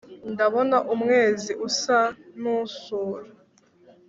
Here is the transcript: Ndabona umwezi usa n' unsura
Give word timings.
Ndabona 0.31 0.77
umwezi 0.93 1.51
usa 1.67 1.99
n' 2.41 2.43
unsura 2.55 3.25